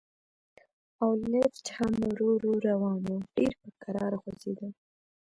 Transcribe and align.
او 1.01 1.11
لفټ 1.31 1.65
هم 1.77 1.93
ورو 2.09 2.27
ورو 2.35 2.51
روان 2.67 2.99
و، 3.11 3.15
ډېر 3.35 3.53
په 3.61 3.69
کراره 3.83 4.17
خوځېده. 4.23 4.67